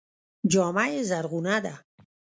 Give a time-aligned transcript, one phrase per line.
[0.51, 1.73] جامه یې زرغونه ده.